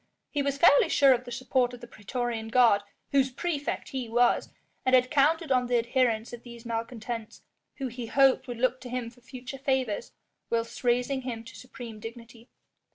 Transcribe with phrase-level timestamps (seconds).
[0.31, 4.49] He was fairly sure of the support of the praetorian guard, whose praefect he was,
[4.83, 7.43] and had counted on the adherence of these malcontents,
[7.75, 10.13] who he hoped would look to him for future favours
[10.49, 12.49] whilst raising him to supreme dignity.